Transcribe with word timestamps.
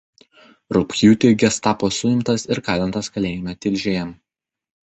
Rugpjūtį 0.77 1.31
gestapo 1.43 1.91
suimtas 1.99 2.47
ir 2.55 2.63
kalintas 2.71 3.13
kalėjime 3.19 3.57
Tilžėje. 3.67 4.11